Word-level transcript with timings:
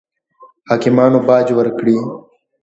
حاکمانو 0.69 1.17
باج 1.27 1.47
ورکړي. 1.57 1.97